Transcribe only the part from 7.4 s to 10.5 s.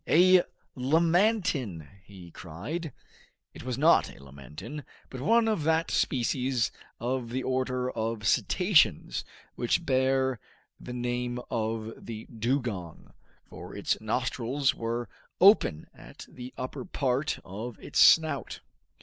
order of cetaceans, which bear